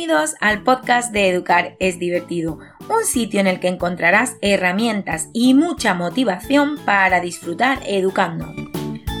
Bienvenidos 0.00 0.34
al 0.40 0.62
podcast 0.62 1.12
de 1.12 1.28
Educar 1.28 1.76
es 1.78 1.98
divertido, 1.98 2.58
un 2.88 3.04
sitio 3.04 3.38
en 3.38 3.46
el 3.46 3.60
que 3.60 3.68
encontrarás 3.68 4.38
herramientas 4.40 5.28
y 5.34 5.52
mucha 5.52 5.92
motivación 5.92 6.78
para 6.86 7.20
disfrutar 7.20 7.80
educando. 7.84 8.46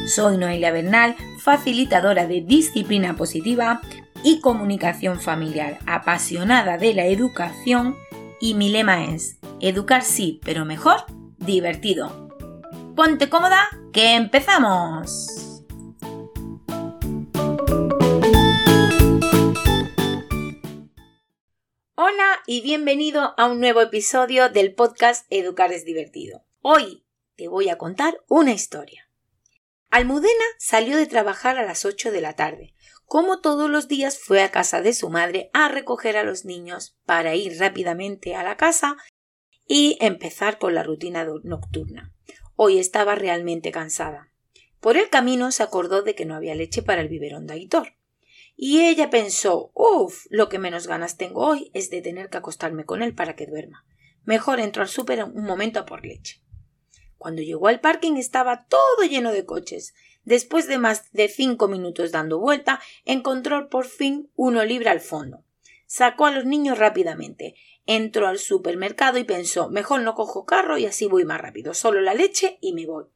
Soy 0.06 0.38
Noelia 0.38 0.72
Bernal, 0.72 1.16
facilitadora 1.38 2.26
de 2.26 2.40
disciplina 2.40 3.14
positiva 3.14 3.82
y 4.24 4.40
comunicación 4.40 5.20
familiar, 5.20 5.80
apasionada 5.86 6.78
de 6.78 6.94
la 6.94 7.04
educación 7.04 7.94
y 8.40 8.54
mi 8.54 8.70
lema 8.70 9.04
es, 9.04 9.36
educar 9.60 10.00
sí, 10.00 10.40
pero 10.42 10.64
mejor, 10.64 11.04
divertido. 11.36 12.30
Ponte 12.96 13.28
cómoda, 13.28 13.68
que 13.92 14.14
empezamos. 14.14 15.39
Y 22.46 22.62
bienvenido 22.62 23.34
a 23.36 23.46
un 23.46 23.60
nuevo 23.60 23.80
episodio 23.80 24.48
del 24.48 24.74
podcast 24.74 25.26
Educar 25.30 25.72
es 25.72 25.84
divertido. 25.84 26.44
Hoy 26.62 27.04
te 27.36 27.48
voy 27.48 27.68
a 27.68 27.78
contar 27.78 28.18
una 28.28 28.52
historia. 28.52 29.10
Almudena 29.90 30.44
salió 30.58 30.96
de 30.96 31.06
trabajar 31.06 31.58
a 31.58 31.64
las 31.64 31.84
8 31.84 32.10
de 32.10 32.20
la 32.20 32.34
tarde. 32.34 32.74
Como 33.04 33.40
todos 33.40 33.68
los 33.68 33.88
días 33.88 34.18
fue 34.18 34.42
a 34.42 34.50
casa 34.50 34.80
de 34.80 34.94
su 34.94 35.10
madre 35.10 35.50
a 35.52 35.68
recoger 35.68 36.16
a 36.16 36.24
los 36.24 36.44
niños 36.44 36.96
para 37.04 37.34
ir 37.34 37.58
rápidamente 37.58 38.34
a 38.34 38.42
la 38.42 38.56
casa 38.56 38.96
y 39.66 39.98
empezar 40.00 40.58
con 40.58 40.74
la 40.74 40.82
rutina 40.82 41.26
nocturna. 41.42 42.12
Hoy 42.56 42.78
estaba 42.78 43.14
realmente 43.14 43.72
cansada. 43.72 44.32
Por 44.80 44.96
el 44.96 45.10
camino 45.10 45.50
se 45.52 45.62
acordó 45.62 46.02
de 46.02 46.14
que 46.14 46.24
no 46.24 46.36
había 46.36 46.54
leche 46.54 46.82
para 46.82 47.02
el 47.02 47.08
biberón 47.08 47.46
de 47.46 47.54
Aitor. 47.54 47.94
Y 48.62 48.82
ella 48.82 49.08
pensó 49.08 49.72
uff, 49.72 50.26
lo 50.28 50.50
que 50.50 50.58
menos 50.58 50.86
ganas 50.86 51.16
tengo 51.16 51.46
hoy 51.46 51.70
es 51.72 51.88
de 51.88 52.02
tener 52.02 52.28
que 52.28 52.36
acostarme 52.36 52.84
con 52.84 53.02
él 53.02 53.14
para 53.14 53.34
que 53.34 53.46
duerma. 53.46 53.86
Mejor 54.24 54.60
entro 54.60 54.82
al 54.82 54.88
súper 54.90 55.24
un 55.24 55.44
momento 55.44 55.80
a 55.80 55.86
por 55.86 56.04
leche. 56.04 56.42
Cuando 57.16 57.40
llegó 57.40 57.68
al 57.68 57.80
parking 57.80 58.16
estaba 58.16 58.66
todo 58.66 59.08
lleno 59.08 59.32
de 59.32 59.46
coches. 59.46 59.94
Después 60.24 60.68
de 60.68 60.76
más 60.76 61.10
de 61.12 61.28
cinco 61.28 61.68
minutos 61.68 62.12
dando 62.12 62.38
vuelta, 62.38 62.82
encontró 63.06 63.70
por 63.70 63.86
fin 63.86 64.30
uno 64.36 64.62
libre 64.62 64.90
al 64.90 65.00
fondo. 65.00 65.42
Sacó 65.86 66.26
a 66.26 66.30
los 66.30 66.44
niños 66.44 66.76
rápidamente, 66.76 67.54
entró 67.86 68.26
al 68.26 68.38
supermercado 68.38 69.16
y 69.16 69.24
pensó 69.24 69.70
mejor 69.70 70.02
no 70.02 70.14
cojo 70.14 70.44
carro 70.44 70.76
y 70.76 70.84
así 70.84 71.06
voy 71.06 71.24
más 71.24 71.40
rápido, 71.40 71.72
solo 71.72 72.02
la 72.02 72.12
leche 72.12 72.58
y 72.60 72.74
me 72.74 72.84
voy. 72.84 73.06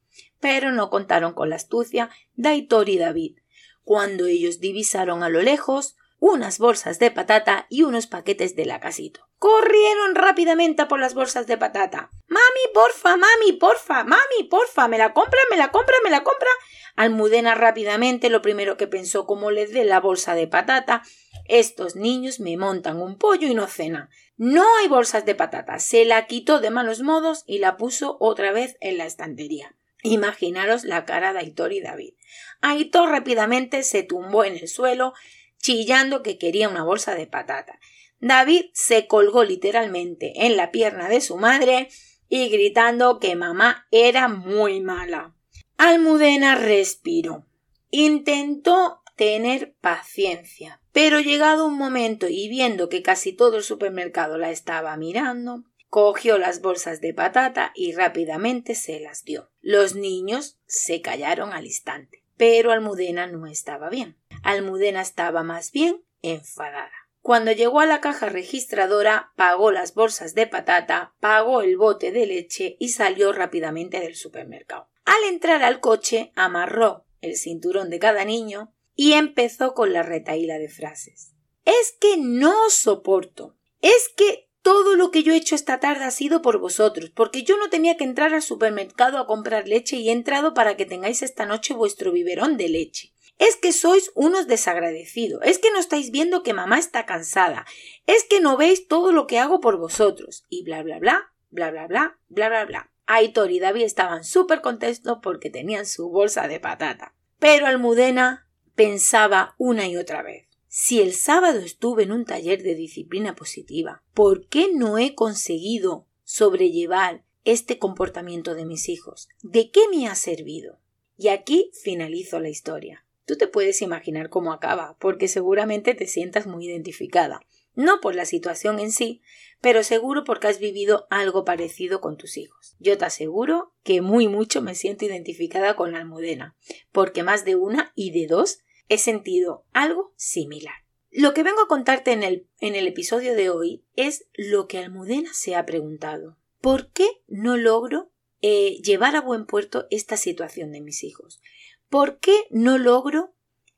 Pero 0.40 0.72
no 0.72 0.88
contaron 0.88 1.34
con 1.34 1.50
la 1.50 1.56
astucia 1.56 2.08
de 2.32 2.48
Aitor 2.48 2.88
y 2.88 2.96
David 2.96 3.36
cuando 3.84 4.26
ellos 4.26 4.60
divisaron 4.60 5.22
a 5.22 5.28
lo 5.28 5.42
lejos 5.42 5.96
unas 6.18 6.58
bolsas 6.58 6.98
de 6.98 7.10
patata 7.10 7.66
y 7.68 7.82
unos 7.82 8.06
paquetes 8.06 8.56
de 8.56 8.64
lacasito. 8.64 9.28
Corrieron 9.38 10.14
rápidamente 10.14 10.86
por 10.86 10.98
las 10.98 11.12
bolsas 11.12 11.46
de 11.46 11.58
patata. 11.58 12.10
Mami, 12.28 12.72
porfa, 12.72 13.16
mami, 13.18 13.52
porfa, 13.52 14.04
mami, 14.04 14.44
porfa, 14.48 14.88
me 14.88 14.96
la 14.96 15.12
compra, 15.12 15.38
me 15.50 15.58
la 15.58 15.70
compra, 15.70 15.94
me 16.02 16.08
la 16.08 16.24
compra. 16.24 16.48
Almudena 16.96 17.54
rápidamente 17.54 18.30
lo 18.30 18.40
primero 18.40 18.78
que 18.78 18.86
pensó 18.86 19.26
como 19.26 19.50
les 19.50 19.72
dé 19.72 19.84
la 19.84 20.00
bolsa 20.00 20.34
de 20.34 20.46
patata. 20.46 21.02
Estos 21.46 21.94
niños 21.94 22.40
me 22.40 22.56
montan 22.56 23.02
un 23.02 23.18
pollo 23.18 23.46
y 23.46 23.54
no 23.54 23.66
cenan. 23.66 24.08
No 24.38 24.64
hay 24.80 24.88
bolsas 24.88 25.26
de 25.26 25.34
patata. 25.34 25.78
Se 25.78 26.06
la 26.06 26.26
quitó 26.26 26.58
de 26.60 26.70
malos 26.70 27.02
modos 27.02 27.44
y 27.46 27.58
la 27.58 27.76
puso 27.76 28.16
otra 28.20 28.50
vez 28.50 28.78
en 28.80 28.96
la 28.96 29.04
estantería. 29.04 29.76
Imaginaros 30.06 30.84
la 30.84 31.06
cara 31.06 31.32
de 31.32 31.38
Aitor 31.38 31.72
y 31.72 31.80
David. 31.80 32.12
Aitor 32.60 33.08
rápidamente 33.08 33.82
se 33.82 34.02
tumbó 34.02 34.44
en 34.44 34.54
el 34.54 34.68
suelo, 34.68 35.14
chillando 35.62 36.22
que 36.22 36.36
quería 36.36 36.68
una 36.68 36.84
bolsa 36.84 37.14
de 37.14 37.26
patata. 37.26 37.80
David 38.20 38.66
se 38.74 39.06
colgó 39.06 39.44
literalmente 39.44 40.44
en 40.44 40.58
la 40.58 40.70
pierna 40.70 41.08
de 41.08 41.22
su 41.22 41.38
madre 41.38 41.88
y 42.28 42.50
gritando 42.50 43.18
que 43.18 43.34
mamá 43.34 43.88
era 43.90 44.28
muy 44.28 44.82
mala. 44.82 45.34
Almudena 45.78 46.54
respiró. 46.54 47.46
Intentó 47.90 49.00
tener 49.16 49.74
paciencia, 49.80 50.82
pero 50.92 51.18
llegado 51.20 51.64
un 51.66 51.78
momento 51.78 52.26
y 52.28 52.50
viendo 52.50 52.90
que 52.90 53.00
casi 53.00 53.32
todo 53.32 53.56
el 53.56 53.62
supermercado 53.62 54.36
la 54.36 54.50
estaba 54.50 54.94
mirando, 54.98 55.64
cogió 55.94 56.38
las 56.38 56.60
bolsas 56.60 57.00
de 57.00 57.14
patata 57.14 57.70
y 57.72 57.92
rápidamente 57.92 58.74
se 58.74 58.98
las 58.98 59.22
dio. 59.22 59.52
Los 59.60 59.94
niños 59.94 60.58
se 60.66 61.00
callaron 61.00 61.52
al 61.52 61.66
instante. 61.66 62.24
Pero 62.36 62.72
Almudena 62.72 63.28
no 63.28 63.46
estaba 63.46 63.90
bien. 63.90 64.18
Almudena 64.42 65.02
estaba 65.02 65.44
más 65.44 65.70
bien 65.70 66.04
enfadada. 66.20 66.90
Cuando 67.20 67.52
llegó 67.52 67.78
a 67.78 67.86
la 67.86 68.00
caja 68.00 68.28
registradora, 68.28 69.30
pagó 69.36 69.70
las 69.70 69.94
bolsas 69.94 70.34
de 70.34 70.48
patata, 70.48 71.14
pagó 71.20 71.60
el 71.60 71.76
bote 71.76 72.10
de 72.10 72.26
leche 72.26 72.76
y 72.80 72.88
salió 72.88 73.32
rápidamente 73.32 74.00
del 74.00 74.16
supermercado. 74.16 74.88
Al 75.04 75.22
entrar 75.32 75.62
al 75.62 75.78
coche, 75.78 76.32
amarró 76.34 77.04
el 77.20 77.36
cinturón 77.36 77.88
de 77.88 78.00
cada 78.00 78.24
niño 78.24 78.74
y 78.96 79.12
empezó 79.12 79.74
con 79.74 79.92
la 79.92 80.02
retaíla 80.02 80.58
de 80.58 80.68
frases. 80.68 81.36
Es 81.64 81.96
que 82.00 82.16
no 82.16 82.68
soporto. 82.68 83.56
Es 83.80 84.08
que 84.16 84.43
todo 84.64 84.96
lo 84.96 85.10
que 85.10 85.22
yo 85.22 85.34
he 85.34 85.36
hecho 85.36 85.54
esta 85.54 85.78
tarde 85.78 86.04
ha 86.04 86.10
sido 86.10 86.40
por 86.40 86.58
vosotros, 86.58 87.10
porque 87.10 87.42
yo 87.42 87.58
no 87.58 87.68
tenía 87.68 87.98
que 87.98 88.04
entrar 88.04 88.32
al 88.32 88.40
supermercado 88.40 89.18
a 89.18 89.26
comprar 89.26 89.68
leche 89.68 89.96
y 89.96 90.08
he 90.08 90.12
entrado 90.12 90.54
para 90.54 90.74
que 90.74 90.86
tengáis 90.86 91.22
esta 91.22 91.44
noche 91.44 91.74
vuestro 91.74 92.12
biberón 92.12 92.56
de 92.56 92.70
leche. 92.70 93.12
Es 93.38 93.56
que 93.56 93.72
sois 93.72 94.10
unos 94.14 94.46
desagradecidos, 94.46 95.42
es 95.44 95.58
que 95.58 95.70
no 95.70 95.78
estáis 95.78 96.10
viendo 96.10 96.42
que 96.42 96.54
mamá 96.54 96.78
está 96.78 97.04
cansada, 97.04 97.66
es 98.06 98.24
que 98.24 98.40
no 98.40 98.56
veis 98.56 98.88
todo 98.88 99.12
lo 99.12 99.26
que 99.26 99.38
hago 99.38 99.60
por 99.60 99.76
vosotros, 99.76 100.46
y 100.48 100.64
bla 100.64 100.82
bla 100.82 100.98
bla, 100.98 101.30
bla 101.50 101.70
bla 101.70 101.86
bla, 101.86 102.18
bla 102.28 102.48
bla 102.48 102.64
bla. 102.64 102.90
Aitor 103.04 103.50
y 103.50 103.60
David 103.60 103.84
estaban 103.84 104.24
súper 104.24 104.62
contentos 104.62 105.18
porque 105.22 105.50
tenían 105.50 105.84
su 105.84 106.08
bolsa 106.08 106.48
de 106.48 106.58
patata. 106.58 107.12
Pero 107.38 107.66
Almudena 107.66 108.48
pensaba 108.74 109.56
una 109.58 109.86
y 109.86 109.98
otra 109.98 110.22
vez. 110.22 110.46
Si 110.76 111.00
el 111.00 111.12
sábado 111.12 111.60
estuve 111.60 112.02
en 112.02 112.10
un 112.10 112.24
taller 112.24 112.64
de 112.64 112.74
disciplina 112.74 113.36
positiva, 113.36 114.02
¿por 114.12 114.48
qué 114.48 114.72
no 114.74 114.98
he 114.98 115.14
conseguido 115.14 116.08
sobrellevar 116.24 117.22
este 117.44 117.78
comportamiento 117.78 118.56
de 118.56 118.64
mis 118.64 118.88
hijos? 118.88 119.28
¿De 119.40 119.70
qué 119.70 119.82
me 119.88 120.08
ha 120.08 120.16
servido? 120.16 120.80
Y 121.16 121.28
aquí 121.28 121.70
finalizo 121.80 122.40
la 122.40 122.48
historia. 122.48 123.06
Tú 123.24 123.36
te 123.36 123.46
puedes 123.46 123.82
imaginar 123.82 124.30
cómo 124.30 124.52
acaba, 124.52 124.96
porque 124.98 125.28
seguramente 125.28 125.94
te 125.94 126.08
sientas 126.08 126.48
muy 126.48 126.66
identificada. 126.66 127.40
No 127.76 128.00
por 128.00 128.16
la 128.16 128.24
situación 128.24 128.80
en 128.80 128.90
sí, 128.90 129.22
pero 129.60 129.84
seguro 129.84 130.24
porque 130.24 130.48
has 130.48 130.58
vivido 130.58 131.06
algo 131.08 131.44
parecido 131.44 132.00
con 132.00 132.16
tus 132.16 132.36
hijos. 132.36 132.74
Yo 132.80 132.98
te 132.98 133.04
aseguro 133.04 133.72
que 133.84 134.00
muy 134.00 134.26
mucho 134.26 134.60
me 134.60 134.74
siento 134.74 135.04
identificada 135.04 135.76
con 135.76 135.92
la 135.92 135.98
almudena, 135.98 136.56
porque 136.90 137.22
más 137.22 137.44
de 137.44 137.54
una 137.54 137.92
y 137.94 138.10
de 138.10 138.26
dos 138.26 138.64
he 138.88 138.98
sentido 138.98 139.64
algo 139.72 140.12
similar. 140.16 140.74
Lo 141.10 141.32
que 141.32 141.44
vengo 141.44 141.62
a 141.62 141.68
contarte 141.68 142.12
en 142.12 142.22
el, 142.22 142.48
en 142.58 142.74
el 142.74 142.88
episodio 142.88 143.34
de 143.34 143.48
hoy 143.48 143.84
es 143.94 144.26
lo 144.34 144.66
que 144.66 144.78
Almudena 144.78 145.32
se 145.32 145.54
ha 145.54 145.64
preguntado. 145.64 146.36
¿Por 146.60 146.90
qué 146.90 147.06
no 147.28 147.56
logro 147.56 148.10
eh, 148.42 148.80
llevar 148.82 149.14
a 149.14 149.20
buen 149.20 149.46
puerto 149.46 149.86
esta 149.90 150.16
situación 150.16 150.72
de 150.72 150.80
mis 150.80 151.04
hijos? 151.04 151.40
¿Por 151.88 152.18
qué 152.18 152.34
no 152.50 152.78
logro 152.78 153.34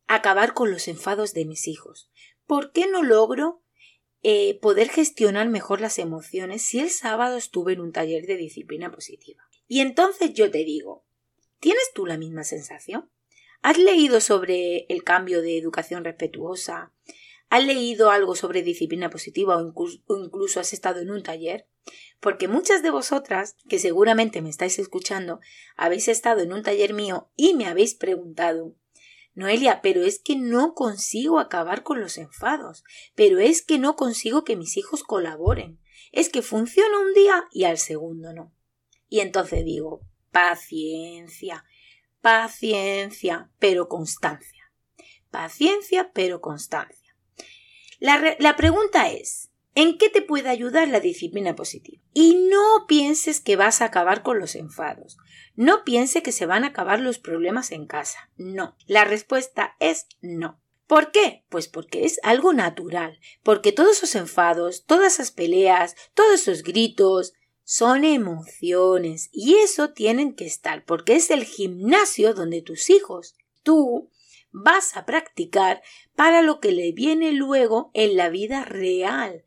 acabar 0.07 0.55
con 0.55 0.71
los 0.71 0.89
enfados 0.89 1.35
de 1.35 1.45
mis 1.45 1.69
hijos? 1.69 2.11
¿Por 2.47 2.73
qué 2.73 2.87
no 2.87 3.03
logro 3.03 3.63
eh, 4.23 4.59
poder 4.61 4.89
gestionar 4.89 5.49
mejor 5.49 5.81
las 5.81 5.99
emociones 5.99 6.63
si 6.63 6.81
el 6.81 6.91
sábado 6.91 7.37
estuve 7.37 7.75
en 7.75 7.81
un 7.81 7.93
taller 7.93 8.27
de 8.27 8.37
disciplina 8.37 8.91
positiva? 8.91 9.43
Y 9.69 9.81
entonces 9.81 10.33
yo 10.33 10.51
te 10.51 10.65
digo, 10.65 11.05
¿tienes 11.61 11.91
tú 11.95 12.07
la 12.07 12.17
misma 12.17 12.45
sensación? 12.45 13.11
¿Has 13.67 13.79
leído 13.79 14.21
sobre 14.21 14.87
el 14.89 15.03
cambio 15.03 15.43
de 15.43 15.59
educación 15.59 16.05
respetuosa? 16.05 16.93
¿Has 17.51 17.65
leído 17.65 18.13
algo 18.13 18.37
sobre 18.37 18.63
disciplina 18.63 19.11
positiva 19.11 19.57
o 19.57 20.17
incluso, 20.21 20.61
has 20.61 20.73
estado 20.73 21.01
en 21.01 21.11
un 21.11 21.25
taller? 21.25 21.67
Porque 22.21 22.47
muchas 22.47 22.85
de 22.85 22.91
vosotras, 22.91 23.57
que 23.69 23.81
seguramente 23.81 24.41
me 24.41 24.51
estáis 24.51 24.79
escuchando, 24.79 25.41
habéis 25.77 26.07
estado 26.07 26.43
en 26.43 26.53
un 26.53 26.63
taller 26.63 26.95
mío 26.95 27.29
y 27.35 27.55
me 27.55 27.67
habéis 27.67 27.97
preguntado 27.97 28.77
Noelia, 29.35 29.81
pero 29.83 30.05
es 30.05 30.21
que 30.21 30.37
no 30.37 30.75
consigo 30.75 31.41
acabar 31.41 31.83
con 31.83 32.01
los 32.01 32.19
enfados, 32.19 32.85
pero 33.17 33.41
es 33.41 33.63
que 33.63 33.81
no 33.81 33.97
consigo 33.97 34.45
que 34.45 34.55
mis 34.55 34.77
hijos 34.77 35.03
colaboren, 35.03 35.81
es 36.13 36.29
que 36.29 36.41
funciona 36.41 37.01
un 37.01 37.15
día 37.15 37.49
y 37.51 37.65
al 37.65 37.79
segundo 37.79 38.33
no. 38.33 38.55
Y 39.09 39.19
entonces 39.19 39.65
digo, 39.65 40.03
paciencia, 40.31 41.65
paciencia, 42.27 43.51
pero 43.61 43.89
constancia. 43.89 44.73
Paciencia, 45.31 46.11
pero 46.13 46.41
constancia. 46.41 47.15
La, 48.01 48.57
pregunta 48.57 49.13
es, 49.13 49.53
¿en 49.77 49.97
qué 49.97 50.11
te 50.11 50.23
puede 50.23 50.49
ayudar 50.49 50.89
la 50.89 50.99
disciplina 50.99 51.55
positiva? 51.55 52.03
Y 52.15 52.35
no 52.35 52.87
pienses 52.89 53.41
que 53.41 53.55
vas 53.55 53.81
a 53.81 53.85
acabar 53.85 54.25
con 54.25 54.41
los 54.41 54.57
enfados. 54.57 55.19
No 55.55 55.85
piense 55.85 56.25
que 56.25 56.33
se 56.33 56.47
van 56.47 56.65
a 56.65 56.69
acabar 56.69 56.99
los 56.99 57.21
problemas 57.21 57.71
en 57.71 57.87
casa. 57.87 58.29
No. 58.37 58.77
La 58.87 59.05
respuesta 59.05 59.77
es 59.79 60.09
no. 60.21 60.61
¿Por 60.89 61.13
qué? 61.13 61.45
Pues 61.49 61.69
porque 61.69 62.07
es 62.07 62.19
algo 62.25 62.53
natural, 62.53 63.21
porque 63.45 63.71
todos 63.71 63.99
esos 63.99 64.17
enfados, 64.17 64.85
todas 64.85 65.15
esas 65.15 65.31
peleas, 65.31 65.95
todos 66.13 66.41
esos 66.41 66.65
gritos, 66.65 67.35
son 67.69 68.05
emociones 68.05 69.29
y 69.33 69.57
eso 69.57 69.91
tienen 69.91 70.35
que 70.35 70.47
estar 70.47 70.85
porque 70.85 71.17
es 71.17 71.33
el 71.33 71.43
gimnasio 71.43 72.33
donde 72.33 72.63
tus 72.63 72.91
hijos, 72.91 73.35
tú, 73.65 74.09
vas 74.53 74.97
a 74.97 75.05
practicar 75.05 75.83
para 76.15 76.43
lo 76.43 76.61
que 76.61 76.71
le 76.71 76.93
viene 76.93 77.33
luego 77.33 77.91
en 77.93 78.17
la 78.17 78.29
vida 78.31 78.65
real. 78.65 79.45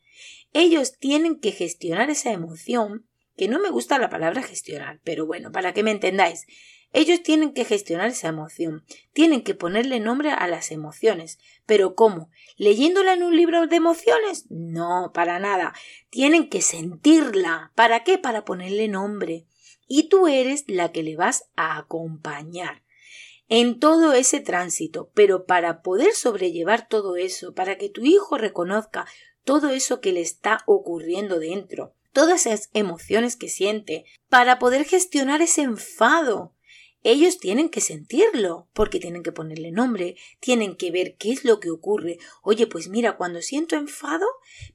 Ellos 0.51 0.97
tienen 0.99 1.39
que 1.39 1.53
gestionar 1.53 2.09
esa 2.09 2.31
emoción, 2.31 3.07
que 3.37 3.47
no 3.47 3.57
me 3.57 3.69
gusta 3.69 3.97
la 3.97 4.09
palabra 4.09 4.43
gestionar, 4.43 4.99
pero 5.05 5.25
bueno, 5.25 5.53
para 5.53 5.73
que 5.73 5.83
me 5.83 5.91
entendáis, 5.91 6.45
ellos 6.91 7.21
tienen 7.21 7.53
que 7.53 7.65
gestionar 7.65 8.07
esa 8.07 8.29
emoción, 8.29 8.83
tienen 9.13 9.43
que 9.43 9.53
ponerle 9.53 9.99
nombre 9.99 10.31
a 10.31 10.47
las 10.47 10.71
emociones. 10.71 11.37
¿Pero 11.65 11.93
cómo? 11.93 12.31
¿Leyéndola 12.57 13.13
en 13.13 13.23
un 13.23 13.35
libro 13.35 13.67
de 13.67 13.75
emociones? 13.75 14.45
No, 14.49 15.11
para 15.13 15.39
nada. 15.39 15.73
Tienen 16.09 16.49
que 16.49 16.61
sentirla. 16.61 17.71
¿Para 17.75 18.03
qué? 18.03 18.17
Para 18.17 18.43
ponerle 18.43 18.87
nombre. 18.87 19.45
Y 19.87 20.09
tú 20.09 20.27
eres 20.27 20.63
la 20.67 20.91
que 20.91 21.03
le 21.03 21.15
vas 21.15 21.49
a 21.55 21.77
acompañar 21.77 22.83
en 23.49 23.79
todo 23.79 24.13
ese 24.13 24.39
tránsito. 24.39 25.11
Pero 25.13 25.45
para 25.45 25.83
poder 25.83 26.13
sobrellevar 26.13 26.87
todo 26.87 27.17
eso, 27.17 27.53
para 27.53 27.77
que 27.77 27.89
tu 27.89 28.03
hijo 28.03 28.37
reconozca 28.37 29.05
todo 29.43 29.69
eso 29.69 30.01
que 30.01 30.11
le 30.11 30.21
está 30.21 30.63
ocurriendo 30.65 31.39
dentro, 31.39 31.93
todas 32.13 32.45
esas 32.45 32.69
emociones 32.73 33.35
que 33.35 33.49
siente, 33.49 34.05
para 34.27 34.59
poder 34.59 34.85
gestionar 34.85 35.41
ese 35.41 35.61
enfado, 35.61 36.53
ellos 37.03 37.37
tienen 37.39 37.69
que 37.69 37.79
sentirlo, 37.79 38.67
porque 38.73 38.99
tienen 38.99 39.23
que 39.23 39.31
ponerle 39.31 39.71
nombre, 39.71 40.17
tienen 40.39 40.75
que 40.75 40.91
ver 40.91 41.15
qué 41.15 41.31
es 41.31 41.45
lo 41.45 41.59
que 41.59 41.69
ocurre. 41.69 42.17
Oye, 42.43 42.67
pues 42.67 42.89
mira, 42.89 43.15
cuando 43.15 43.41
siento 43.41 43.75
enfado, 43.75 44.25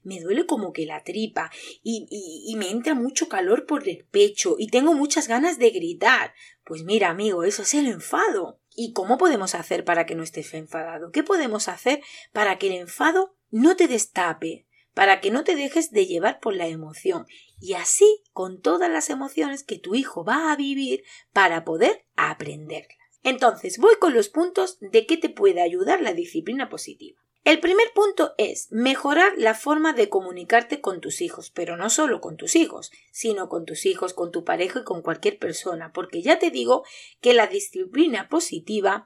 me 0.03 0.19
duele 0.19 0.45
como 0.45 0.73
que 0.73 0.85
la 0.85 1.03
tripa 1.03 1.51
y, 1.83 2.55
me 2.57 2.69
entra 2.69 2.95
mucho 2.95 3.27
calor 3.27 3.65
por 3.65 3.87
el 3.87 4.05
pecho 4.05 4.55
y 4.57 4.67
tengo 4.67 4.93
muchas 4.93 5.27
ganas 5.27 5.59
de 5.59 5.69
gritar. 5.69 6.33
Pues 6.63 6.83
mira, 6.83 7.09
amigo, 7.09 7.43
eso 7.43 7.61
es 7.61 7.73
el 7.73 7.87
enfado. 7.87 8.59
¿Y 8.75 8.91
cómo 8.93 9.17
podemos 9.17 9.55
hacer 9.55 9.85
para 9.85 10.05
que 10.05 10.15
no 10.15 10.23
estés 10.23 10.53
enfadado? 10.53 11.11
¿Qué 11.11 11.23
podemos 11.23 11.67
hacer 11.67 12.01
para 12.33 12.57
que 12.57 12.67
el 12.67 12.73
enfado 12.73 13.35
no 13.51 13.75
te 13.75 13.87
destape? 13.87 14.64
Para 14.95 15.21
que 15.21 15.29
no 15.29 15.43
te 15.43 15.55
dejes 15.55 15.91
de 15.91 16.07
llevar 16.07 16.39
por 16.39 16.55
la 16.55 16.67
emoción 16.67 17.27
y 17.59 17.73
así 17.73 18.23
con 18.33 18.59
todas 18.61 18.89
las 18.89 19.11
emociones 19.11 19.63
que 19.63 19.77
tu 19.77 19.93
hijo 19.93 20.25
va 20.25 20.51
a 20.51 20.55
vivir 20.55 21.03
para 21.31 21.63
poder 21.63 22.05
aprenderlas. 22.15 22.97
Entonces 23.21 23.77
voy 23.77 23.95
con 23.99 24.13
los 24.13 24.29
puntos 24.29 24.77
de 24.79 25.05
qué 25.05 25.17
te 25.17 25.29
puede 25.29 25.61
ayudar 25.61 26.01
la 26.01 26.13
disciplina 26.13 26.69
positiva. 26.69 27.21
El 27.43 27.59
primer 27.59 27.85
punto 27.93 28.33
es 28.39 28.71
mejorar 28.71 29.33
la 29.37 29.53
forma 29.53 29.93
de 29.93 30.09
comunicarte 30.09 30.81
con 30.81 30.99
tus 30.99 31.21
hijos, 31.21 31.51
pero 31.51 31.77
no 31.77 31.91
solo 31.91 32.19
con 32.19 32.37
tus 32.37 32.55
hijos, 32.55 32.91
sino 33.11 33.49
con 33.49 33.65
tus 33.65 33.85
hijos, 33.85 34.15
con 34.15 34.31
tu 34.31 34.43
pareja 34.43 34.79
y 34.79 34.83
con 34.83 35.03
cualquier 35.03 35.37
persona, 35.37 35.91
porque 35.93 36.23
ya 36.23 36.39
te 36.39 36.49
digo 36.49 36.83
que 37.21 37.35
la 37.35 37.45
disciplina 37.45 38.29
positiva 38.29 39.05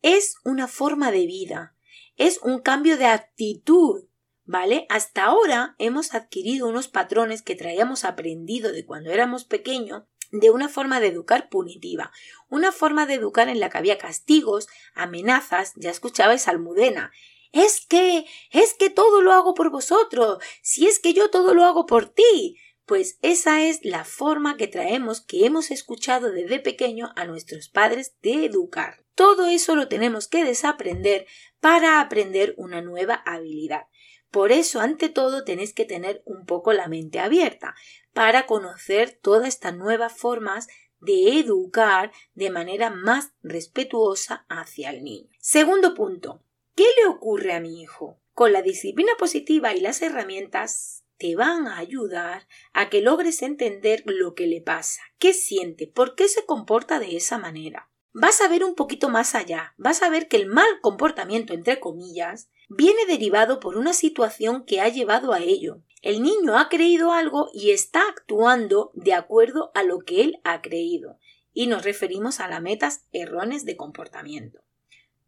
es 0.00 0.36
una 0.44 0.68
forma 0.68 1.10
de 1.10 1.26
vida, 1.26 1.76
es 2.16 2.40
un 2.42 2.60
cambio 2.60 2.96
de 2.96 3.06
actitud 3.06 4.04
¿vale? 4.46 4.86
Hasta 4.88 5.24
ahora 5.24 5.74
hemos 5.78 6.14
adquirido 6.14 6.68
unos 6.68 6.88
patrones 6.88 7.42
que 7.42 7.56
traíamos 7.56 8.04
aprendido 8.04 8.72
de 8.72 8.86
cuando 8.86 9.10
éramos 9.10 9.44
pequeños 9.44 10.04
de 10.32 10.50
una 10.50 10.68
forma 10.68 11.00
de 11.00 11.08
educar 11.08 11.48
punitiva, 11.48 12.12
una 12.48 12.72
forma 12.72 13.06
de 13.06 13.14
educar 13.14 13.48
en 13.48 13.60
la 13.60 13.70
que 13.70 13.78
había 13.78 13.98
castigos, 13.98 14.68
amenazas, 14.94 15.72
ya 15.76 15.90
escuchabais 15.90 16.48
Almudena. 16.48 17.12
Es 17.52 17.84
que, 17.86 18.26
es 18.50 18.74
que 18.74 18.90
todo 18.90 19.20
lo 19.22 19.32
hago 19.32 19.54
por 19.54 19.70
vosotros, 19.70 20.38
si 20.62 20.86
es 20.86 20.98
que 20.98 21.14
yo 21.14 21.30
todo 21.30 21.54
lo 21.54 21.64
hago 21.64 21.86
por 21.86 22.08
ti. 22.08 22.58
Pues 22.86 23.18
esa 23.22 23.64
es 23.64 23.80
la 23.82 24.04
forma 24.04 24.56
que 24.56 24.68
traemos, 24.68 25.20
que 25.20 25.44
hemos 25.44 25.72
escuchado 25.72 26.30
desde 26.30 26.60
pequeño 26.60 27.12
a 27.16 27.24
nuestros 27.24 27.68
padres 27.68 28.14
de 28.22 28.44
educar. 28.44 29.04
Todo 29.16 29.46
eso 29.46 29.74
lo 29.74 29.88
tenemos 29.88 30.28
que 30.28 30.44
desaprender 30.44 31.26
para 31.58 32.00
aprender 32.00 32.54
una 32.58 32.82
nueva 32.82 33.14
habilidad. 33.14 33.86
Por 34.30 34.52
eso, 34.52 34.80
ante 34.80 35.08
todo, 35.08 35.44
tenéis 35.44 35.72
que 35.72 35.84
tener 35.84 36.22
un 36.24 36.46
poco 36.46 36.72
la 36.72 36.88
mente 36.88 37.20
abierta 37.20 37.74
para 38.12 38.46
conocer 38.46 39.18
todas 39.20 39.48
estas 39.48 39.76
nuevas 39.76 40.12
formas 40.12 40.68
de 41.00 41.38
educar 41.38 42.12
de 42.34 42.50
manera 42.50 42.90
más 42.90 43.32
respetuosa 43.42 44.46
hacia 44.48 44.90
el 44.90 45.04
niño. 45.04 45.30
Segundo 45.40 45.94
punto. 45.94 46.42
¿Qué 46.74 46.84
le 47.00 47.08
ocurre 47.08 47.54
a 47.54 47.60
mi 47.60 47.80
hijo? 47.80 48.18
Con 48.34 48.52
la 48.52 48.60
disciplina 48.60 49.12
positiva 49.18 49.74
y 49.74 49.80
las 49.80 50.02
herramientas 50.02 51.04
te 51.16 51.34
van 51.36 51.66
a 51.66 51.78
ayudar 51.78 52.46
a 52.74 52.90
que 52.90 53.00
logres 53.00 53.40
entender 53.42 54.02
lo 54.04 54.34
que 54.34 54.46
le 54.46 54.60
pasa, 54.60 55.00
qué 55.18 55.32
siente, 55.32 55.86
por 55.86 56.14
qué 56.14 56.28
se 56.28 56.44
comporta 56.44 56.98
de 56.98 57.16
esa 57.16 57.38
manera. 57.38 57.90
Vas 58.12 58.40
a 58.40 58.48
ver 58.48 58.64
un 58.64 58.74
poquito 58.74 59.08
más 59.08 59.34
allá, 59.34 59.74
vas 59.78 60.02
a 60.02 60.10
ver 60.10 60.28
que 60.28 60.36
el 60.36 60.46
mal 60.46 60.66
comportamiento, 60.82 61.54
entre 61.54 61.80
comillas, 61.80 62.50
viene 62.68 63.06
derivado 63.06 63.60
por 63.60 63.76
una 63.76 63.92
situación 63.92 64.64
que 64.64 64.80
ha 64.80 64.88
llevado 64.88 65.32
a 65.32 65.40
ello. 65.40 65.82
El 66.02 66.22
niño 66.22 66.58
ha 66.58 66.68
creído 66.68 67.12
algo 67.12 67.50
y 67.52 67.70
está 67.70 68.02
actuando 68.08 68.90
de 68.94 69.12
acuerdo 69.12 69.70
a 69.74 69.82
lo 69.82 70.00
que 70.00 70.22
él 70.22 70.40
ha 70.44 70.62
creído, 70.62 71.18
y 71.52 71.66
nos 71.66 71.84
referimos 71.84 72.40
a 72.40 72.48
las 72.48 72.62
metas 72.62 73.06
erróneas 73.12 73.64
de 73.64 73.76
comportamiento. 73.76 74.60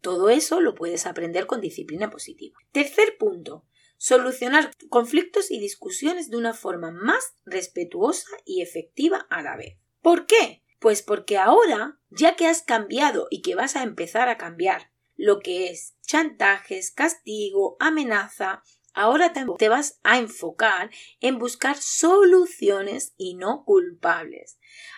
Todo 0.01 0.29
eso 0.29 0.61
lo 0.61 0.75
puedes 0.75 1.05
aprender 1.05 1.47
con 1.47 1.59
disciplina 1.59 2.09
positiva. 2.09 2.57
Tercer 2.71 3.17
punto. 3.17 3.65
Solucionar 3.97 4.71
conflictos 4.87 5.51
y 5.51 5.59
discusiones 5.59 6.29
de 6.29 6.37
una 6.37 6.53
forma 6.53 6.91
más 6.91 7.33
respetuosa 7.45 8.29
y 8.45 8.61
efectiva 8.61 9.27
a 9.29 9.41
la 9.41 9.57
vez. 9.57 9.77
¿Por 10.01 10.25
qué? 10.25 10.63
Pues 10.79 11.01
porque 11.01 11.37
ahora, 11.37 11.99
ya 12.09 12.37
que 12.37 12.47
has 12.47 12.61
cambiado 12.61 13.27
y 13.29 13.41
que 13.41 13.55
vas 13.55 13.75
a 13.75 13.83
empezar 13.83 14.29
a 14.29 14.37
cambiar 14.37 14.91
lo 15.19 15.39
que 15.39 15.69
es 15.69 15.95
chantajes, 16.07 16.91
castigo, 16.91 17.75
amenaza, 17.79 18.63
ahora 18.93 19.33
te 19.33 19.69
vas 19.69 19.99
a 20.03 20.17
enfocar 20.17 20.89
en 21.19 21.37
buscar 21.37 21.75
soluciones 21.77 23.13
y 23.17 23.35
no 23.35 23.65
culpables. 23.65 24.57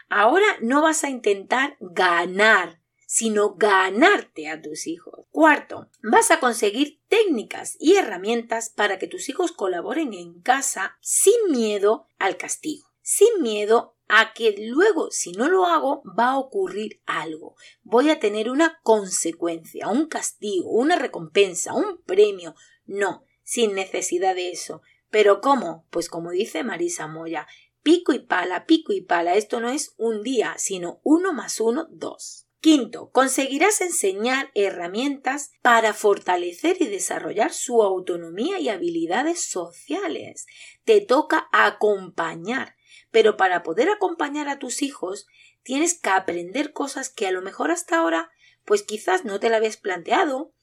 Ahora 0.10 0.46
no 0.62 0.84
vas 0.84 1.04
a 1.04 1.10
intentar 1.10 1.76
ganar, 1.80 2.82
sino 3.08 3.56
ganarte 3.56 4.48
a 4.48 4.62
tus 4.62 4.86
hijos. 4.86 5.26
Cuarto, 5.32 5.90
vas 6.04 6.30
a 6.30 6.40
conseguir 6.40 7.02
técnicas 7.08 7.76
y 7.80 7.96
herramientas 7.96 8.70
para 8.70 9.00
que 9.00 9.08
tus 9.08 9.28
hijos 9.28 9.52
colaboren 9.52 10.14
en 10.14 10.40
casa 10.42 10.98
sin 11.02 11.34
miedo 11.50 12.06
al 12.20 12.38
castigo, 12.38 12.88
sin 13.02 13.42
miedo 13.42 13.98
a 14.14 14.34
que 14.34 14.54
luego, 14.60 15.10
si 15.10 15.32
no 15.32 15.48
lo 15.48 15.66
hago, 15.66 16.04
va 16.04 16.32
a 16.32 16.38
ocurrir 16.38 17.02
algo. 17.06 17.56
Voy 17.82 18.10
a 18.10 18.20
tener 18.20 18.50
una 18.50 18.82
consecuencia, 18.84 19.88
un 19.88 20.08
castigo, 20.08 20.70
una 20.70 20.98
recompensa, 20.98 21.74
un 21.74 22.02
premio. 22.06 22.54
No, 22.86 23.24
sin 23.44 23.74
necesidad 23.74 24.36
de 24.36 24.52
eso. 24.52 24.82
Pero 25.10 25.40
¿cómo? 25.40 25.88
Pues 25.92 26.10
como 26.10 26.32
dice 26.32 26.66
Marisa 26.66 27.08
Moya, 27.08 27.48
pico 27.84 28.12
y 28.12 28.20
pala, 28.20 28.66
pico 28.66 28.92
y 28.92 29.00
pala. 29.00 29.36
Esto 29.36 29.62
no 29.62 29.70
es 29.70 29.94
un 29.98 30.24
día, 30.24 30.56
sino 30.58 31.00
uno 31.04 31.32
más 31.32 31.62
uno, 31.62 31.88
dos. 31.90 32.48
Quinto, 32.60 33.12
conseguirás 33.12 33.80
enseñar 33.80 34.52
herramientas 34.56 35.52
para 35.62 35.94
fortalecer 35.94 36.76
y 36.82 36.88
desarrollar 36.88 37.54
su 37.54 37.82
autonomía 37.82 38.60
y 38.60 38.68
habilidades 38.68 39.50
sociales. 39.50 40.48
Te 40.84 41.00
toca 41.00 41.48
acompañar, 41.54 42.76
pero 43.12 43.38
para 43.38 43.64
poder 43.64 43.90
acompañar 43.90 44.50
a 44.50 44.60
tus 44.60 44.82
hijos 44.82 45.28
tienes 45.64 46.00
que 46.00 46.10
aprender 46.10 46.74
cosas 46.74 47.10
que 47.10 47.28
a 47.28 47.32
lo 47.32 47.42
mejor 47.42 47.72
hasta 47.72 47.98
ahora 47.98 48.32
pues 48.66 48.84
quizás 48.84 49.26
no 49.26 49.40
te 49.40 49.50
la 49.50 49.58
habías 49.58 49.78
planteado 49.78 50.54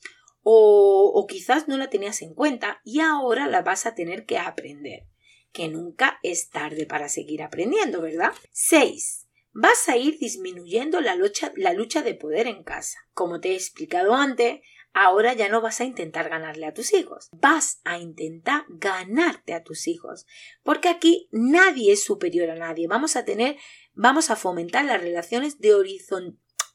o, 0.43 1.13
o 1.15 1.27
quizás 1.27 1.69
no 1.69 1.77
la 1.77 1.91
tenías 1.91 2.23
en 2.23 2.35
cuenta 2.35 2.81
y 2.85 3.01
ahora 3.01 3.47
la 3.47 3.63
vas 3.63 3.87
a 3.87 3.95
tener 3.95 4.25
que 4.25 4.39
aprender. 4.39 5.05
Que 5.53 5.69
nunca 5.69 6.19
es 6.23 6.51
tarde 6.51 6.87
para 6.87 7.09
seguir 7.09 7.43
aprendiendo, 7.43 8.01
¿verdad? 8.01 8.33
6 8.53 9.29
vas 9.61 9.89
a 9.89 9.97
ir 9.97 10.19
disminuyendo 10.19 11.01
la 11.01 11.17
lucha, 11.17 11.53
la 11.57 11.73
lucha, 11.73 12.03
de 12.03 12.15
poder 12.15 12.47
en 12.47 12.63
casa. 12.63 12.99
Como 13.13 13.41
te 13.41 13.51
he 13.51 13.55
explicado 13.55 14.15
antes, 14.15 14.61
Ahora 15.01 15.33
ya 15.33 15.49
no 15.49 15.61
vas 15.61 15.81
a 15.81 15.85
intentar 15.85 16.29
ganarle 16.29 16.67
a 16.67 16.75
tus 16.75 16.93
hijos, 16.93 17.29
vas 17.31 17.81
a 17.85 17.99
intentar 17.99 18.65
ganarte 18.69 19.55
a 19.55 19.63
tus 19.63 19.87
hijos, 19.87 20.27
porque 20.65 20.89
aquí 20.89 21.29
nadie 21.31 21.93
es 21.93 22.03
superior 22.03 22.51
a 22.51 22.57
nadie. 22.57 22.89
Vamos 22.89 23.15
a 23.15 23.25
tener, 23.25 23.55
vamos 23.95 24.29
a 24.29 24.35
fomentar 24.35 24.85
las 24.85 25.01
relaciones 25.01 25.61
de 25.61 25.77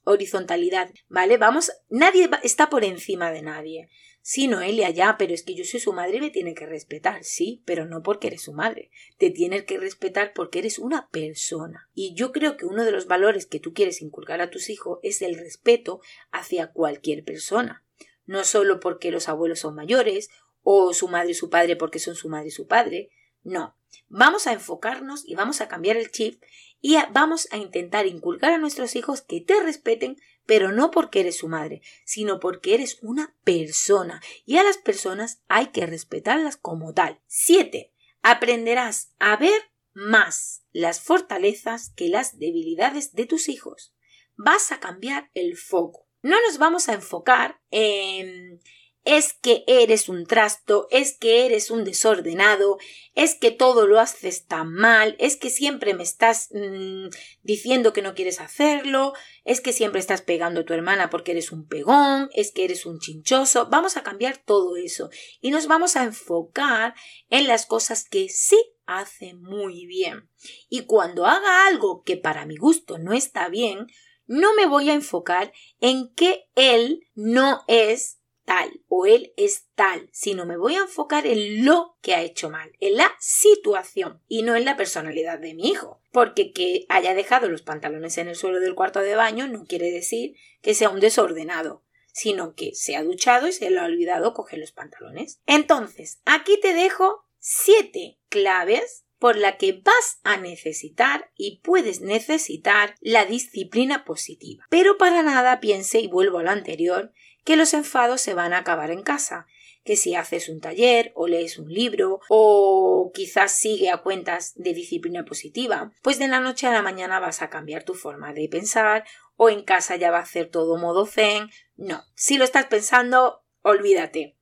horizontalidad, 0.05 0.89
¿vale? 1.09 1.35
Vamos, 1.35 1.73
nadie 1.89 2.29
está 2.43 2.69
por 2.69 2.85
encima 2.85 3.29
de 3.29 3.41
nadie. 3.41 3.89
Sí, 4.21 4.47
Noelia, 4.47 4.89
ya, 4.89 5.17
pero 5.19 5.33
es 5.33 5.43
que 5.43 5.53
yo 5.53 5.65
soy 5.65 5.81
su 5.81 5.91
madre 5.91 6.15
y 6.15 6.21
me 6.21 6.29
tiene 6.29 6.53
que 6.53 6.65
respetar, 6.65 7.25
sí, 7.25 7.61
pero 7.65 7.85
no 7.85 8.03
porque 8.03 8.27
eres 8.27 8.43
su 8.43 8.53
madre. 8.53 8.89
Te 9.17 9.31
tiene 9.31 9.65
que 9.65 9.77
respetar 9.77 10.31
porque 10.33 10.59
eres 10.59 10.79
una 10.79 11.09
persona. 11.09 11.89
Y 11.93 12.15
yo 12.15 12.31
creo 12.31 12.55
que 12.55 12.65
uno 12.65 12.85
de 12.85 12.93
los 12.93 13.05
valores 13.05 13.47
que 13.47 13.59
tú 13.59 13.73
quieres 13.73 14.01
inculcar 14.01 14.39
a 14.39 14.49
tus 14.49 14.69
hijos 14.69 14.99
es 15.03 15.21
el 15.21 15.37
respeto 15.37 15.99
hacia 16.31 16.71
cualquier 16.71 17.25
persona. 17.25 17.82
No 18.25 18.43
solo 18.43 18.79
porque 18.79 19.11
los 19.11 19.29
abuelos 19.29 19.59
son 19.59 19.75
mayores, 19.75 20.29
o 20.63 20.93
su 20.93 21.07
madre 21.07 21.31
y 21.31 21.35
su 21.35 21.49
padre 21.49 21.75
porque 21.75 21.99
son 21.99 22.15
su 22.15 22.29
madre 22.29 22.47
y 22.47 22.51
su 22.51 22.67
padre. 22.67 23.09
No, 23.43 23.75
vamos 24.07 24.47
a 24.47 24.53
enfocarnos 24.53 25.27
y 25.27 25.35
vamos 25.35 25.61
a 25.61 25.67
cambiar 25.67 25.97
el 25.97 26.11
chip 26.11 26.41
y 26.81 26.97
vamos 27.11 27.47
a 27.51 27.57
intentar 27.57 28.07
inculcar 28.07 28.51
a 28.53 28.57
nuestros 28.57 28.95
hijos 28.95 29.21
que 29.21 29.41
te 29.41 29.61
respeten, 29.61 30.17
pero 30.45 30.71
no 30.71 30.91
porque 30.91 31.21
eres 31.21 31.37
su 31.37 31.47
madre, 31.47 31.81
sino 32.05 32.39
porque 32.39 32.73
eres 32.73 32.97
una 33.01 33.35
persona 33.43 34.21
y 34.45 34.57
a 34.57 34.63
las 34.63 34.77
personas 34.77 35.41
hay 35.47 35.67
que 35.67 35.85
respetarlas 35.85 36.57
como 36.57 36.93
tal. 36.93 37.21
7. 37.27 37.93
Aprenderás 38.21 39.13
a 39.19 39.37
ver 39.37 39.71
más 39.93 40.63
las 40.71 41.01
fortalezas 41.01 41.89
que 41.89 42.09
las 42.09 42.39
debilidades 42.39 43.13
de 43.13 43.25
tus 43.25 43.47
hijos. 43.47 43.93
Vas 44.35 44.71
a 44.71 44.79
cambiar 44.79 45.29
el 45.33 45.55
foco. 45.57 46.02
No 46.23 46.41
nos 46.41 46.57
vamos 46.57 46.89
a 46.89 46.93
enfocar 46.93 47.59
en 47.69 48.59
es 49.05 49.33
que 49.33 49.65
eres 49.67 50.07
un 50.07 50.25
trasto, 50.25 50.87
es 50.89 51.17
que 51.17 51.45
eres 51.45 51.71
un 51.71 51.83
desordenado, 51.83 52.77
es 53.15 53.35
que 53.35 53.51
todo 53.51 53.85
lo 53.85 53.99
haces 53.99 54.45
tan 54.45 54.71
mal, 54.71 55.15
es 55.19 55.35
que 55.35 55.49
siempre 55.49 55.93
me 55.93 56.03
estás 56.03 56.49
mm, 56.53 57.07
diciendo 57.41 57.91
que 57.91 58.01
no 58.01 58.15
quieres 58.15 58.39
hacerlo, 58.39 59.13
es 59.43 59.59
que 59.59 59.73
siempre 59.73 59.99
estás 59.99 60.21
pegando 60.21 60.61
a 60.61 60.65
tu 60.65 60.73
hermana 60.73 61.09
porque 61.09 61.31
eres 61.31 61.51
un 61.51 61.67
pegón, 61.67 62.29
es 62.33 62.51
que 62.51 62.63
eres 62.63 62.85
un 62.85 62.99
chinchoso. 62.99 63.67
Vamos 63.69 63.97
a 63.97 64.03
cambiar 64.03 64.37
todo 64.37 64.77
eso 64.77 65.09
y 65.41 65.51
nos 65.51 65.67
vamos 65.67 65.97
a 65.97 66.03
enfocar 66.03 66.95
en 67.29 67.47
las 67.47 67.65
cosas 67.65 68.07
que 68.07 68.29
sí 68.29 68.57
hace 68.85 69.33
muy 69.33 69.85
bien. 69.85 70.29
Y 70.69 70.85
cuando 70.85 71.25
haga 71.25 71.67
algo 71.67 72.03
que 72.03 72.15
para 72.15 72.45
mi 72.45 72.55
gusto 72.55 72.97
no 72.99 73.11
está 73.11 73.49
bien, 73.49 73.87
no 74.25 74.53
me 74.55 74.65
voy 74.65 74.89
a 74.89 74.93
enfocar 74.93 75.53
en 75.79 76.13
que 76.13 76.45
él 76.55 77.07
no 77.15 77.61
es 77.67 78.19
tal 78.45 78.81
o 78.87 79.05
él 79.05 79.33
es 79.37 79.67
tal, 79.75 80.09
sino 80.11 80.45
me 80.45 80.57
voy 80.57 80.75
a 80.75 80.81
enfocar 80.81 81.25
en 81.25 81.65
lo 81.65 81.97
que 82.01 82.13
ha 82.13 82.21
hecho 82.21 82.49
mal, 82.49 82.71
en 82.79 82.97
la 82.97 83.11
situación 83.19 84.21
y 84.27 84.43
no 84.43 84.55
en 84.55 84.65
la 84.65 84.77
personalidad 84.77 85.39
de 85.39 85.53
mi 85.53 85.69
hijo. 85.69 86.01
Porque 86.11 86.51
que 86.51 86.85
haya 86.89 87.13
dejado 87.13 87.49
los 87.49 87.61
pantalones 87.61 88.17
en 88.17 88.27
el 88.27 88.35
suelo 88.35 88.59
del 88.59 88.75
cuarto 88.75 88.99
de 88.99 89.15
baño 89.15 89.47
no 89.47 89.65
quiere 89.65 89.91
decir 89.91 90.35
que 90.61 90.73
sea 90.73 90.89
un 90.89 90.99
desordenado, 90.99 91.83
sino 92.11 92.53
que 92.53 92.75
se 92.75 92.95
ha 92.95 93.03
duchado 93.03 93.47
y 93.47 93.53
se 93.53 93.69
le 93.69 93.79
ha 93.79 93.85
olvidado 93.85 94.33
coger 94.33 94.59
los 94.59 94.71
pantalones. 94.71 95.41
Entonces, 95.45 96.21
aquí 96.25 96.59
te 96.59 96.73
dejo 96.73 97.25
siete 97.39 98.19
claves 98.29 99.05
por 99.23 99.37
la 99.37 99.55
que 99.55 99.71
vas 99.71 100.19
a 100.25 100.35
necesitar 100.35 101.31
y 101.37 101.61
puedes 101.63 102.01
necesitar 102.01 102.95
la 102.99 103.23
disciplina 103.23 104.03
positiva. 104.03 104.65
Pero 104.69 104.97
para 104.97 105.23
nada 105.23 105.61
piense, 105.61 106.01
y 106.01 106.09
vuelvo 106.09 106.39
a 106.39 106.43
lo 106.43 106.49
anterior, 106.49 107.13
que 107.45 107.55
los 107.55 107.73
enfados 107.73 108.19
se 108.19 108.33
van 108.33 108.51
a 108.51 108.57
acabar 108.57 108.91
en 108.91 109.01
casa, 109.01 109.47
que 109.85 109.95
si 109.95 110.13
haces 110.13 110.49
un 110.49 110.59
taller 110.59 111.13
o 111.15 111.29
lees 111.29 111.57
un 111.57 111.73
libro 111.73 112.19
o 112.27 113.13
quizás 113.13 113.53
sigue 113.53 113.91
a 113.91 113.99
cuentas 113.99 114.55
de 114.55 114.73
disciplina 114.73 115.23
positiva, 115.23 115.93
pues 116.01 116.19
de 116.19 116.27
la 116.27 116.41
noche 116.41 116.67
a 116.67 116.73
la 116.73 116.81
mañana 116.81 117.21
vas 117.21 117.41
a 117.41 117.49
cambiar 117.49 117.85
tu 117.85 117.93
forma 117.93 118.33
de 118.33 118.49
pensar 118.49 119.05
o 119.37 119.49
en 119.49 119.63
casa 119.63 119.95
ya 119.95 120.11
va 120.11 120.17
a 120.17 120.23
hacer 120.23 120.49
todo 120.49 120.75
modo 120.75 121.05
zen. 121.05 121.49
No, 121.77 122.03
si 122.13 122.37
lo 122.37 122.43
estás 122.43 122.65
pensando, 122.65 123.45
olvídate. 123.61 124.35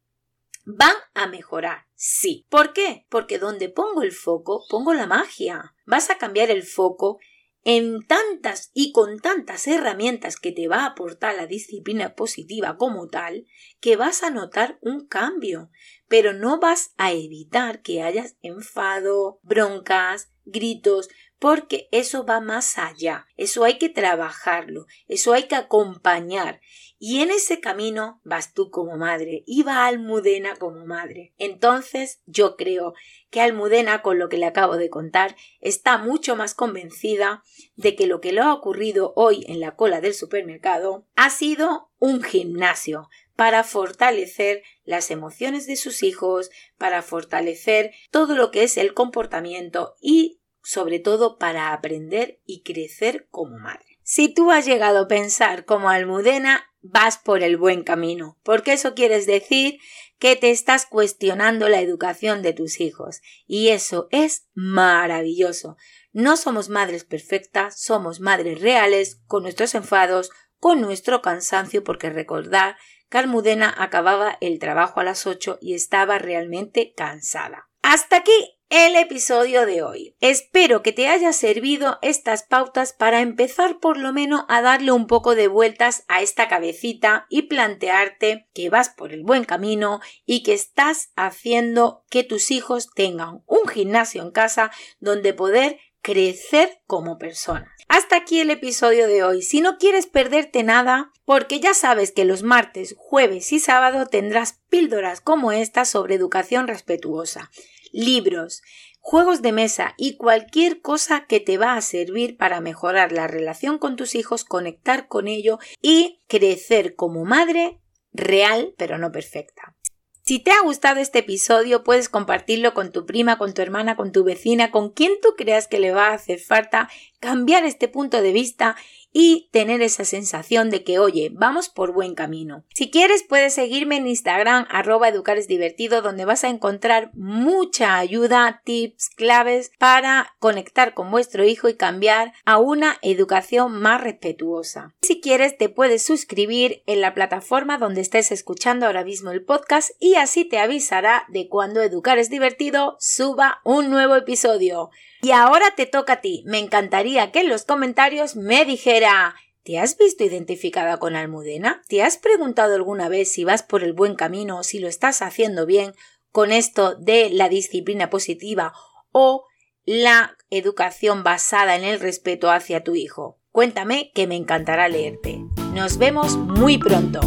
Van 0.73 0.95
a 1.13 1.27
mejorar, 1.27 1.87
sí. 1.95 2.45
¿Por 2.49 2.71
qué? 2.71 3.05
Porque 3.09 3.39
donde 3.39 3.67
pongo 3.67 4.03
el 4.03 4.13
foco, 4.13 4.63
pongo 4.69 4.93
la 4.93 5.05
magia. 5.05 5.75
Vas 5.85 6.09
a 6.09 6.17
cambiar 6.17 6.49
el 6.49 6.63
foco 6.63 7.19
en 7.63 8.07
tantas 8.07 8.71
y 8.73 8.91
con 8.91 9.19
tantas 9.19 9.67
herramientas 9.67 10.37
que 10.37 10.53
te 10.53 10.69
va 10.69 10.77
a 10.77 10.85
aportar 10.87 11.35
la 11.35 11.45
disciplina 11.45 12.15
positiva 12.15 12.77
como 12.77 13.09
tal, 13.09 13.45
que 13.81 13.97
vas 13.97 14.23
a 14.23 14.31
notar 14.31 14.79
un 14.81 15.05
cambio, 15.07 15.69
pero 16.07 16.31
no 16.33 16.59
vas 16.59 16.93
a 16.97 17.11
evitar 17.11 17.81
que 17.81 18.01
hayas 18.01 18.37
enfado, 18.41 19.39
broncas, 19.43 20.31
gritos, 20.45 21.09
porque 21.37 21.89
eso 21.91 22.25
va 22.25 22.39
más 22.39 22.77
allá, 22.77 23.27
eso 23.35 23.63
hay 23.63 23.77
que 23.77 23.89
trabajarlo, 23.89 24.85
eso 25.07 25.33
hay 25.33 25.43
que 25.43 25.55
acompañar. 25.55 26.61
Y 27.03 27.23
en 27.23 27.31
ese 27.31 27.59
camino 27.59 28.21
vas 28.23 28.53
tú 28.53 28.69
como 28.69 28.95
madre 28.95 29.43
y 29.47 29.63
va 29.63 29.87
Almudena 29.87 30.55
como 30.57 30.85
madre. 30.85 31.33
Entonces 31.39 32.21
yo 32.27 32.55
creo 32.55 32.93
que 33.31 33.41
Almudena, 33.41 34.03
con 34.03 34.19
lo 34.19 34.29
que 34.29 34.37
le 34.37 34.45
acabo 34.45 34.77
de 34.77 34.91
contar, 34.91 35.35
está 35.61 35.97
mucho 35.97 36.35
más 36.35 36.53
convencida 36.53 37.41
de 37.75 37.95
que 37.95 38.05
lo 38.05 38.21
que 38.21 38.33
le 38.33 38.41
ha 38.41 38.53
ocurrido 38.53 39.13
hoy 39.15 39.43
en 39.47 39.59
la 39.59 39.75
cola 39.75 39.99
del 39.99 40.13
supermercado 40.13 41.07
ha 41.15 41.31
sido 41.31 41.89
un 41.97 42.21
gimnasio 42.21 43.09
para 43.35 43.63
fortalecer 43.63 44.61
las 44.83 45.09
emociones 45.09 45.65
de 45.65 45.77
sus 45.77 46.03
hijos, 46.03 46.51
para 46.77 47.01
fortalecer 47.01 47.93
todo 48.11 48.35
lo 48.35 48.51
que 48.51 48.61
es 48.61 48.77
el 48.77 48.93
comportamiento 48.93 49.95
y 50.01 50.39
sobre 50.61 50.99
todo 50.99 51.39
para 51.39 51.73
aprender 51.73 52.41
y 52.45 52.61
crecer 52.61 53.27
como 53.31 53.57
madre. 53.57 53.97
Si 54.03 54.31
tú 54.31 54.51
has 54.51 54.67
llegado 54.67 54.99
a 54.99 55.07
pensar 55.07 55.65
como 55.65 55.89
Almudena, 55.89 56.67
vas 56.81 57.17
por 57.17 57.43
el 57.43 57.57
buen 57.57 57.83
camino, 57.83 58.39
porque 58.43 58.73
eso 58.73 58.93
quiere 58.93 59.23
decir 59.23 59.79
que 60.19 60.35
te 60.35 60.51
estás 60.51 60.85
cuestionando 60.85 61.67
la 61.67 61.81
educación 61.81 62.41
de 62.41 62.53
tus 62.53 62.79
hijos, 62.79 63.21
y 63.47 63.69
eso 63.69 64.07
es 64.11 64.47
maravilloso. 64.53 65.77
No 66.11 66.37
somos 66.37 66.69
madres 66.69 67.05
perfectas, 67.05 67.81
somos 67.81 68.19
madres 68.19 68.61
reales, 68.61 69.21
con 69.25 69.43
nuestros 69.43 69.73
enfados, 69.75 70.29
con 70.59 70.79
nuestro 70.81 71.21
cansancio, 71.21 71.83
porque 71.83 72.09
recordar 72.09 72.77
que 73.09 73.17
Almudena 73.17 73.73
acababa 73.77 74.37
el 74.41 74.59
trabajo 74.59 74.99
a 74.99 75.03
las 75.03 75.25
ocho 75.25 75.57
y 75.61 75.73
estaba 75.73 76.17
realmente 76.17 76.93
cansada. 76.95 77.69
Hasta 77.81 78.17
aquí 78.17 78.60
el 78.71 78.95
episodio 78.95 79.65
de 79.65 79.83
hoy. 79.83 80.15
Espero 80.21 80.81
que 80.81 80.93
te 80.93 81.09
haya 81.09 81.33
servido 81.33 81.99
estas 82.01 82.43
pautas 82.43 82.93
para 82.93 83.19
empezar 83.19 83.79
por 83.81 83.97
lo 83.97 84.13
menos 84.13 84.45
a 84.47 84.61
darle 84.61 84.93
un 84.93 85.07
poco 85.07 85.35
de 85.35 85.49
vueltas 85.49 86.05
a 86.07 86.21
esta 86.21 86.47
cabecita 86.47 87.25
y 87.29 87.43
plantearte 87.43 88.47
que 88.53 88.69
vas 88.69 88.87
por 88.87 89.11
el 89.11 89.23
buen 89.23 89.43
camino 89.43 89.99
y 90.25 90.43
que 90.43 90.53
estás 90.53 91.11
haciendo 91.17 92.05
que 92.09 92.23
tus 92.23 92.49
hijos 92.49 92.89
tengan 92.95 93.43
un 93.45 93.67
gimnasio 93.67 94.21
en 94.21 94.31
casa 94.31 94.71
donde 95.01 95.33
poder 95.33 95.77
crecer 96.01 96.81
como 96.87 97.17
personas. 97.17 97.67
Hasta 97.89 98.15
aquí 98.15 98.39
el 98.39 98.51
episodio 98.51 99.07
de 99.07 99.21
hoy. 99.21 99.41
Si 99.41 99.59
no 99.59 99.79
quieres 99.79 100.07
perderte 100.07 100.63
nada, 100.63 101.11
porque 101.25 101.59
ya 101.59 101.73
sabes 101.73 102.13
que 102.13 102.23
los 102.23 102.41
martes, 102.41 102.95
jueves 102.97 103.51
y 103.51 103.59
sábado 103.59 104.05
tendrás 104.05 104.61
píldoras 104.69 105.19
como 105.19 105.51
esta 105.51 105.83
sobre 105.83 106.15
educación 106.15 106.69
respetuosa 106.69 107.51
libros, 107.91 108.61
juegos 108.99 109.41
de 109.41 109.51
mesa 109.51 109.93
y 109.97 110.15
cualquier 110.15 110.81
cosa 110.81 111.25
que 111.27 111.39
te 111.39 111.57
va 111.57 111.75
a 111.75 111.81
servir 111.81 112.37
para 112.37 112.61
mejorar 112.61 113.11
la 113.11 113.27
relación 113.27 113.77
con 113.77 113.95
tus 113.95 114.15
hijos, 114.15 114.43
conectar 114.43 115.07
con 115.07 115.27
ello 115.27 115.59
y 115.81 116.19
crecer 116.27 116.95
como 116.95 117.25
madre 117.25 117.79
real 118.13 118.73
pero 118.77 118.97
no 118.97 119.11
perfecta. 119.11 119.75
Si 120.23 120.39
te 120.39 120.51
ha 120.51 120.61
gustado 120.61 120.99
este 120.99 121.19
episodio, 121.19 121.83
puedes 121.83 122.07
compartirlo 122.07 122.73
con 122.73 122.91
tu 122.91 123.05
prima, 123.05 123.37
con 123.37 123.53
tu 123.53 123.61
hermana, 123.63 123.95
con 123.95 124.11
tu 124.11 124.23
vecina, 124.23 124.69
con 124.69 124.91
quien 124.91 125.13
tú 125.21 125.29
creas 125.35 125.67
que 125.67 125.79
le 125.79 125.91
va 125.91 126.09
a 126.09 126.13
hacer 126.13 126.39
falta 126.39 126.89
cambiar 127.19 127.65
este 127.65 127.87
punto 127.87 128.21
de 128.21 128.31
vista 128.31 128.75
y 129.13 129.49
tener 129.51 129.81
esa 129.81 130.05
sensación 130.05 130.69
de 130.69 130.83
que, 130.83 130.99
oye, 130.99 131.29
vamos 131.33 131.69
por 131.69 131.93
buen 131.93 132.15
camino. 132.15 132.63
Si 132.73 132.89
quieres, 132.89 133.23
puedes 133.23 133.53
seguirme 133.53 133.97
en 133.97 134.07
Instagram, 134.07 134.65
arroba 134.69 135.09
educaresdivertido, 135.09 136.01
donde 136.01 136.25
vas 136.25 136.43
a 136.43 136.49
encontrar 136.49 137.11
mucha 137.13 137.97
ayuda, 137.97 138.61
tips, 138.63 139.09
claves 139.09 139.71
para 139.77 140.35
conectar 140.39 140.93
con 140.93 141.11
vuestro 141.11 141.45
hijo 141.45 141.69
y 141.69 141.75
cambiar 141.75 142.33
a 142.45 142.57
una 142.57 142.97
educación 143.01 143.73
más 143.73 144.01
respetuosa. 144.01 144.93
Si 145.01 145.19
quieres, 145.19 145.57
te 145.57 145.69
puedes 145.69 146.03
suscribir 146.03 146.83
en 146.85 147.01
la 147.01 147.13
plataforma 147.13 147.77
donde 147.77 148.01
estés 148.01 148.31
escuchando 148.31 148.85
ahora 148.85 149.03
mismo 149.03 149.31
el 149.31 149.43
podcast 149.43 149.91
y 149.99 150.15
así 150.15 150.45
te 150.45 150.59
avisará 150.59 151.25
de 151.29 151.47
cuando 151.49 151.81
Educar 151.81 152.17
es 152.17 152.29
divertido 152.29 152.97
suba 152.99 153.59
un 153.63 153.89
nuevo 153.89 154.15
episodio. 154.15 154.89
Y 155.21 155.31
ahora 155.31 155.73
te 155.75 155.85
toca 155.85 156.13
a 156.13 156.21
ti. 156.21 156.43
Me 156.47 156.59
encantaría 156.59 157.31
que 157.31 157.41
en 157.41 157.49
los 157.49 157.63
comentarios 157.65 158.35
me 158.35 158.65
dijera 158.65 159.35
¿Te 159.63 159.77
has 159.77 159.95
visto 159.95 160.23
identificada 160.23 160.97
con 160.97 161.15
Almudena? 161.15 161.83
¿Te 161.87 162.01
has 162.01 162.17
preguntado 162.17 162.73
alguna 162.73 163.09
vez 163.09 163.31
si 163.31 163.43
vas 163.43 163.61
por 163.61 163.83
el 163.83 163.93
buen 163.93 164.15
camino 164.15 164.57
o 164.57 164.63
si 164.63 164.79
lo 164.79 164.87
estás 164.87 165.21
haciendo 165.21 165.67
bien 165.67 165.93
con 166.31 166.51
esto 166.51 166.95
de 166.95 167.29
la 167.29 167.47
disciplina 167.47 168.09
positiva 168.09 168.73
o 169.11 169.45
la 169.85 170.35
educación 170.49 171.23
basada 171.23 171.75
en 171.75 171.83
el 171.83 171.99
respeto 171.99 172.49
hacia 172.49 172.83
tu 172.83 172.95
hijo? 172.95 173.37
Cuéntame 173.51 174.11
que 174.15 174.25
me 174.25 174.35
encantará 174.35 174.87
leerte. 174.87 175.39
Nos 175.73 175.99
vemos 175.99 176.37
muy 176.37 176.79
pronto. 176.79 177.19